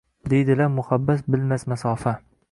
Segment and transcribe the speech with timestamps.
[0.31, 2.15] Deydilar: muhabbat bilmas masofa